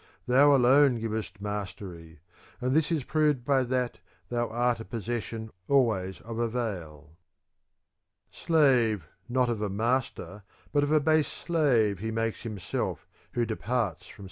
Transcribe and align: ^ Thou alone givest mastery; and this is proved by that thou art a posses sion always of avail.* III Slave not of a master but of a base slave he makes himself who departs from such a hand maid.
^ 0.01 0.03
Thou 0.25 0.55
alone 0.55 0.97
givest 0.99 1.39
mastery; 1.41 2.21
and 2.59 2.75
this 2.75 2.91
is 2.91 3.03
proved 3.03 3.45
by 3.45 3.61
that 3.61 3.99
thou 4.29 4.49
art 4.49 4.79
a 4.79 4.83
posses 4.85 5.23
sion 5.25 5.51
always 5.67 6.19
of 6.21 6.39
avail.* 6.39 7.17
III 8.31 8.31
Slave 8.31 9.07
not 9.29 9.47
of 9.47 9.61
a 9.61 9.69
master 9.69 10.41
but 10.73 10.81
of 10.81 10.91
a 10.91 10.99
base 10.99 11.27
slave 11.31 11.99
he 11.99 12.09
makes 12.09 12.41
himself 12.41 13.05
who 13.33 13.45
departs 13.45 13.67
from 13.69 14.03
such 14.05 14.09
a 14.09 14.11
hand 14.13 14.17
maid. 14.17 14.19